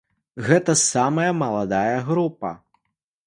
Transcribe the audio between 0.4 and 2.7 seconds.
Гэта самая маладая група.